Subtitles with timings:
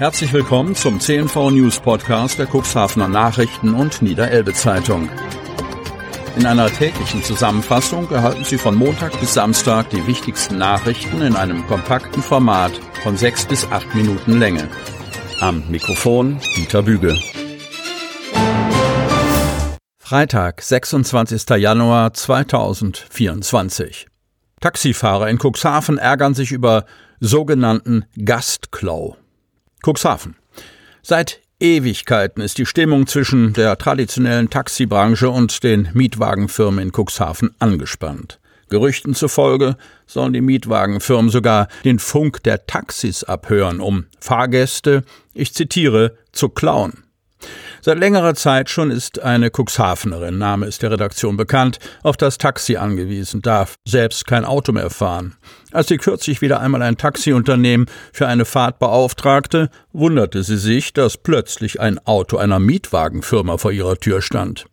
[0.00, 5.10] Herzlich willkommen zum CNV News Podcast der Cuxhavener Nachrichten und Niederelbe Zeitung.
[6.38, 11.66] In einer täglichen Zusammenfassung erhalten Sie von Montag bis Samstag die wichtigsten Nachrichten in einem
[11.66, 14.70] kompakten Format von sechs bis acht Minuten Länge.
[15.40, 17.14] Am Mikrofon Dieter Büge.
[19.98, 21.42] Freitag, 26.
[21.58, 24.06] Januar 2024.
[24.62, 26.86] Taxifahrer in Cuxhaven ärgern sich über
[27.20, 29.18] sogenannten Gastklau.
[29.84, 30.36] Cuxhaven.
[31.02, 38.40] Seit Ewigkeiten ist die Stimmung zwischen der traditionellen Taxibranche und den Mietwagenfirmen in Cuxhaven angespannt.
[38.70, 45.04] Gerüchten zufolge sollen die Mietwagenfirmen sogar den Funk der Taxis abhören, um Fahrgäste,
[45.34, 47.04] ich zitiere, zu klauen.
[47.82, 52.76] Seit längerer Zeit schon ist eine Cuxhavenerin, Name ist der Redaktion bekannt, auf das Taxi
[52.76, 55.36] angewiesen, darf selbst kein Auto mehr fahren.
[55.72, 61.16] Als sie kürzlich wieder einmal ein Taxiunternehmen für eine Fahrt beauftragte, wunderte sie sich, dass
[61.16, 64.66] plötzlich ein Auto einer Mietwagenfirma vor ihrer Tür stand.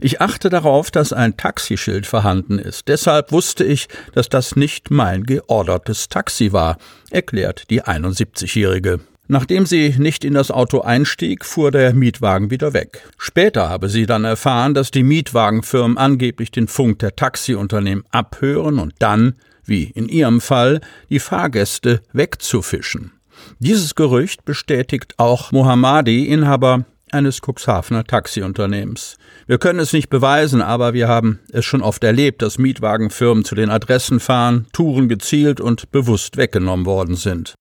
[0.00, 2.88] Ich achte darauf, dass ein Taxischild vorhanden ist.
[2.88, 6.78] Deshalb wusste ich, dass das nicht mein geordertes Taxi war,
[7.10, 9.00] erklärt die 71-Jährige.
[9.32, 13.08] Nachdem sie nicht in das Auto einstieg, fuhr der Mietwagen wieder weg.
[13.16, 18.94] Später habe sie dann erfahren, dass die Mietwagenfirmen angeblich den Funk der Taxiunternehmen abhören und
[18.98, 23.12] dann, wie in ihrem Fall, die Fahrgäste wegzufischen.
[23.60, 29.16] Dieses Gerücht bestätigt auch Mohammadi, Inhaber eines Cuxhavener Taxiunternehmens.
[29.46, 33.54] Wir können es nicht beweisen, aber wir haben es schon oft erlebt, dass Mietwagenfirmen zu
[33.54, 37.54] den Adressen fahren, Touren gezielt und bewusst weggenommen worden sind.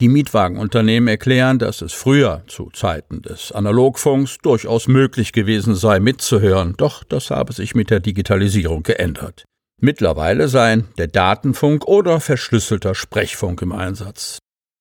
[0.00, 6.74] Die Mietwagenunternehmen erklären, dass es früher, zu Zeiten des Analogfunks, durchaus möglich gewesen sei, mitzuhören,
[6.76, 9.44] doch das habe sich mit der Digitalisierung geändert.
[9.80, 14.38] Mittlerweile seien der Datenfunk oder verschlüsselter Sprechfunk im Einsatz.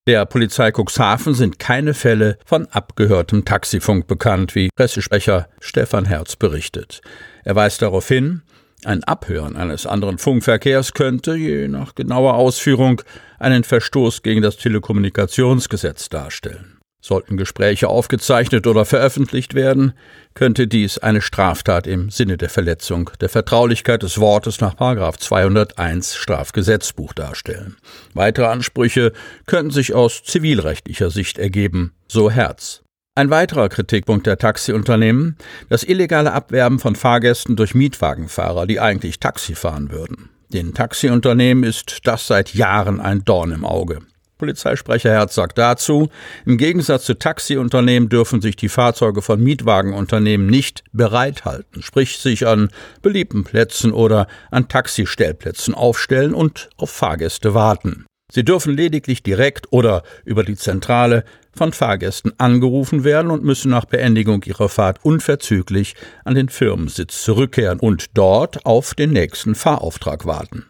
[0.08, 7.02] Der Polizei Cuxhaven sind keine Fälle von abgehörtem Taxifunk bekannt, wie Pressesprecher Stefan Herz berichtet.
[7.46, 8.42] Er weist darauf hin,
[8.86, 13.02] ein Abhören eines anderen Funkverkehrs könnte, je nach genauer Ausführung,
[13.40, 16.80] einen Verstoß gegen das Telekommunikationsgesetz darstellen.
[17.06, 19.92] Sollten Gespräche aufgezeichnet oder veröffentlicht werden,
[20.36, 27.12] könnte dies eine Straftat im Sinne der Verletzung der Vertraulichkeit des Wortes nach 201 Strafgesetzbuch
[27.12, 27.76] darstellen.
[28.14, 29.12] Weitere Ansprüche
[29.48, 32.83] könnten sich aus zivilrechtlicher Sicht ergeben, so Herz.
[33.16, 35.38] Ein weiterer Kritikpunkt der Taxiunternehmen,
[35.70, 40.30] das illegale Abwerben von Fahrgästen durch Mietwagenfahrer, die eigentlich Taxi fahren würden.
[40.50, 44.00] Den Taxiunternehmen ist das seit Jahren ein Dorn im Auge.
[44.40, 46.10] Polizeisprecher Herz sagt dazu,
[46.44, 52.70] im Gegensatz zu Taxiunternehmen dürfen sich die Fahrzeuge von Mietwagenunternehmen nicht bereithalten, sprich sich an
[53.04, 58.08] beliebten Plätzen oder an Taxistellplätzen aufstellen und auf Fahrgäste warten.
[58.34, 61.24] Sie dürfen lediglich direkt oder über die Zentrale
[61.56, 65.94] von Fahrgästen angerufen werden und müssen nach Beendigung ihrer Fahrt unverzüglich
[66.26, 70.66] an den Firmensitz zurückkehren und dort auf den nächsten Fahrauftrag warten.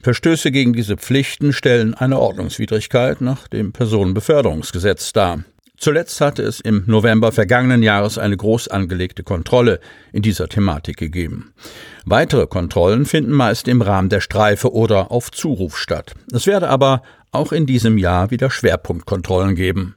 [0.00, 5.42] Verstöße gegen diese Pflichten stellen eine Ordnungswidrigkeit nach dem Personenbeförderungsgesetz dar.
[5.82, 9.80] Zuletzt hatte es im November vergangenen Jahres eine groß angelegte Kontrolle
[10.12, 11.54] in dieser Thematik gegeben.
[12.04, 16.14] Weitere Kontrollen finden meist im Rahmen der Streife oder auf Zuruf statt.
[16.32, 19.96] Es werde aber auch in diesem Jahr wieder Schwerpunktkontrollen geben.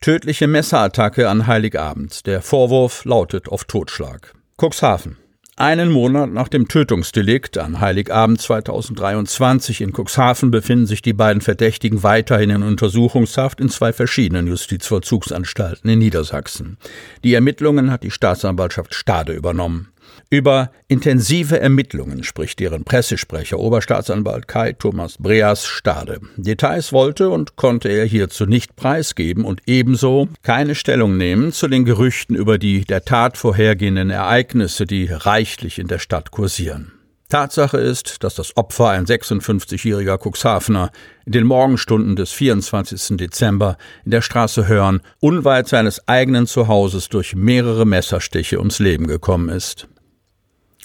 [0.00, 2.26] Tödliche Messerattacke an Heiligabend.
[2.26, 4.34] Der Vorwurf lautet auf Totschlag.
[4.60, 5.21] Cuxhaven.
[5.56, 12.02] Einen Monat nach dem Tötungsdelikt an Heiligabend 2023 in Cuxhaven befinden sich die beiden Verdächtigen
[12.02, 16.78] weiterhin in Untersuchungshaft in zwei verschiedenen Justizvollzugsanstalten in Niedersachsen.
[17.22, 19.91] Die Ermittlungen hat die Staatsanwaltschaft Stade übernommen.
[20.30, 26.20] Über intensive Ermittlungen spricht deren Pressesprecher Oberstaatsanwalt Kai Thomas Breas Stade.
[26.36, 31.84] Details wollte und konnte er hierzu nicht preisgeben und ebenso keine Stellung nehmen zu den
[31.84, 36.92] Gerüchten über die der Tat vorhergehenden Ereignisse, die reichlich in der Stadt kursieren.
[37.32, 40.90] Tatsache ist, dass das Opfer, ein 56-jähriger Cuxhavener,
[41.24, 43.16] in den Morgenstunden des 24.
[43.16, 49.48] Dezember in der Straße Hörn unweit seines eigenen Zuhauses durch mehrere Messerstiche ums Leben gekommen
[49.48, 49.88] ist.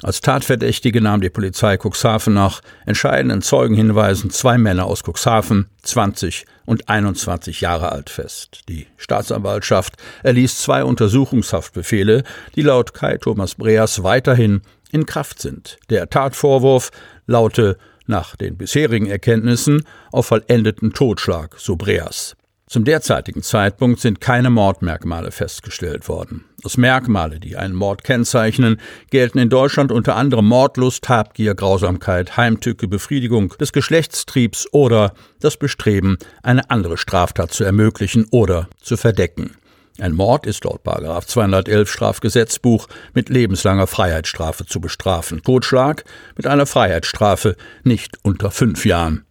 [0.04, 6.88] Als Tatverdächtige nahm die Polizei Cuxhaven nach entscheidenden Zeugenhinweisen zwei Männer aus Cuxhaven, 20 und
[6.88, 8.62] 21 Jahre alt, fest.
[8.70, 12.24] Die Staatsanwaltschaft erließ zwei Untersuchungshaftbefehle,
[12.56, 14.62] die laut Kai Thomas Breas weiterhin
[14.92, 15.80] in Kraft sind.
[15.90, 16.92] Der Tatvorwurf
[17.26, 22.36] laute nach den bisherigen Erkenntnissen auf vollendeten Totschlag, so Breas.
[22.68, 26.44] Zum derzeitigen Zeitpunkt sind keine Mordmerkmale festgestellt worden.
[26.64, 28.82] Als Merkmale, die einen Mord kennzeichnen,
[29.12, 36.18] gelten in Deutschland unter anderem Mordlust, Habgier, Grausamkeit, Heimtücke, Befriedigung des Geschlechtstriebs oder das Bestreben,
[36.42, 39.52] eine andere Straftat zu ermöglichen oder zu verdecken.
[40.00, 40.84] Ein Mord ist laut
[41.28, 45.44] 211 Strafgesetzbuch mit lebenslanger Freiheitsstrafe zu bestrafen.
[45.44, 46.06] Totschlag
[46.36, 49.26] mit einer Freiheitsstrafe nicht unter fünf Jahren.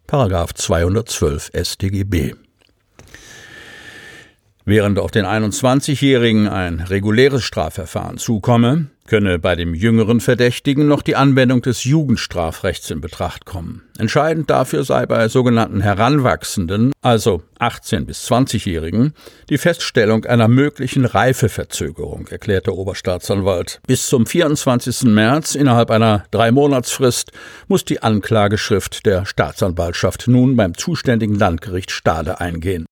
[0.53, 2.35] 212 StGB.
[4.69, 11.15] Während auf den 21-Jährigen ein reguläres Strafverfahren zukomme, könne bei dem jüngeren Verdächtigen noch die
[11.15, 13.83] Anwendung des Jugendstrafrechts in Betracht kommen.
[13.97, 19.13] Entscheidend dafür sei bei sogenannten Heranwachsenden, also 18 bis 20-Jährigen,
[19.49, 23.79] die Feststellung einer möglichen Reifeverzögerung, erklärte Oberstaatsanwalt.
[23.87, 25.03] Bis zum 24.
[25.03, 27.31] März innerhalb einer Dreimonatsfrist
[27.69, 32.85] muss die Anklageschrift der Staatsanwaltschaft nun beim zuständigen Landgericht Stade eingehen.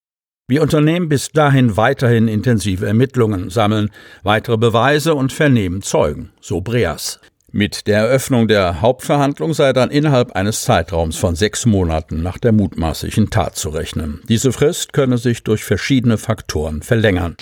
[0.48, 3.90] Wir unternehmen bis dahin weiterhin intensive Ermittlungen, sammeln
[4.22, 7.20] weitere Beweise und vernehmen Zeugen, so Breas.
[7.52, 12.52] Mit der Eröffnung der Hauptverhandlung sei dann innerhalb eines Zeitraums von sechs Monaten nach der
[12.52, 14.22] mutmaßlichen Tat zu rechnen.
[14.30, 17.38] Diese Frist könne sich durch verschiedene Faktoren verlängern.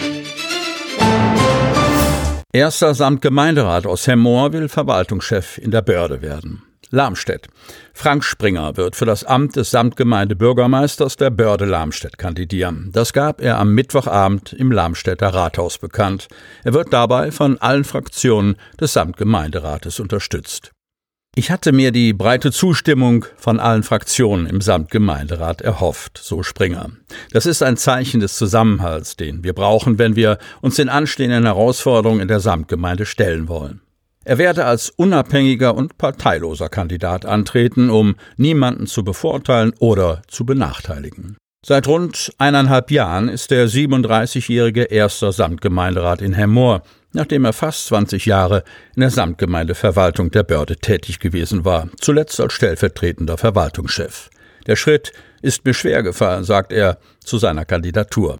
[2.53, 6.61] Erster Samtgemeinderat aus Hemmoor will Verwaltungschef in der Börde werden.
[6.91, 7.47] Lamstedt.
[7.94, 12.89] Frank Springer wird für das Amt des Samtgemeindebürgermeisters der Börde Lamstedt kandidieren.
[12.91, 16.27] Das gab er am Mittwochabend im Lamstädter Rathaus bekannt.
[16.63, 20.71] Er wird dabei von allen Fraktionen des Samtgemeinderates unterstützt.
[21.35, 26.91] Ich hatte mir die breite Zustimmung von allen Fraktionen im Samtgemeinderat erhofft, so Springer.
[27.31, 32.19] Das ist ein Zeichen des Zusammenhalts, den wir brauchen, wenn wir uns den anstehenden Herausforderungen
[32.19, 33.81] in der Samtgemeinde stellen wollen.
[34.25, 41.37] Er werde als unabhängiger und parteiloser Kandidat antreten, um niemanden zu bevorteilen oder zu benachteiligen.
[41.65, 46.83] Seit rund eineinhalb Jahren ist der 37-jährige erster Samtgemeinderat in Hemmoor,
[47.13, 48.63] nachdem er fast 20 Jahre
[48.95, 54.29] in der Samtgemeindeverwaltung der Börde tätig gewesen war, zuletzt als stellvertretender Verwaltungschef.
[54.67, 58.37] Der Schritt ist mir schwer gefallen, sagt er zu seiner Kandidatur.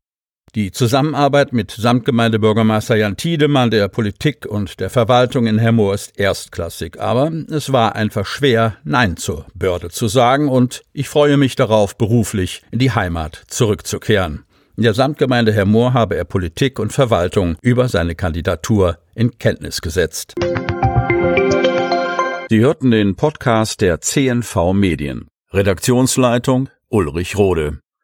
[0.56, 7.00] Die Zusammenarbeit mit Samtgemeindebürgermeister Jan Tiedemann, der Politik und der Verwaltung in Hemmoor ist erstklassig,
[7.00, 11.98] aber es war einfach schwer, Nein zur Börde zu sagen und ich freue mich darauf,
[11.98, 14.46] beruflich in die Heimat zurückzukehren.
[14.78, 20.36] In der Samtgemeinde Hemmoor habe er Politik und Verwaltung über seine Kandidatur in Kenntnis gesetzt.
[22.50, 25.30] Sie hörten den Podcast der CNV Medien.
[25.52, 27.82] Redaktionsleitung Ulrich Rode.